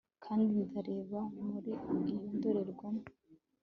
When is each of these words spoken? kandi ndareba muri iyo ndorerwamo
kandi 0.25 0.53
ndareba 0.69 1.19
muri 1.49 1.71
iyo 2.11 2.17
ndorerwamo 2.35 3.03